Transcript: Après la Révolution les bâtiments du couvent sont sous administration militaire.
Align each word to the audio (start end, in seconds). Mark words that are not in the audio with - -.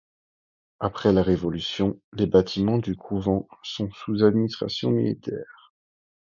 Après 0.79 1.13
la 1.13 1.21
Révolution 1.21 2.01
les 2.13 2.25
bâtiments 2.25 2.79
du 2.79 2.95
couvent 2.95 3.47
sont 3.61 3.91
sous 3.91 4.23
administration 4.23 4.89
militaire. 4.89 5.75